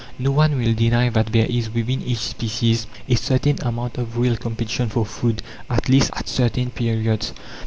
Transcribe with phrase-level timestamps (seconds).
[0.17, 4.35] No one will deny that there is, within each species, a certain amount of real
[4.35, 7.33] competition for food at least, at certain periods.